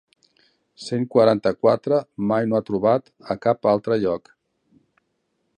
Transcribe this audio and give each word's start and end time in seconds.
Cent 0.85 1.05
quaranta-quatre 1.15 1.99
mai 2.33 2.49
no 2.49 2.59
ha 2.61 2.65
trobat 2.71 3.15
a 3.37 3.41
cap 3.47 3.73
altre 3.77 4.03
lloc. 4.07 4.37